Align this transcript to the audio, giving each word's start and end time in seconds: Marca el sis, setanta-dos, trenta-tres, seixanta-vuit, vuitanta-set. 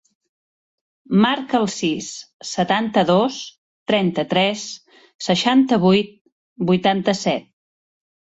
Marca 1.25 1.59
el 1.63 1.67
sis, 1.73 2.07
setanta-dos, 2.51 3.37
trenta-tres, 3.93 4.65
seixanta-vuit, 5.27 6.11
vuitanta-set. 6.73 7.49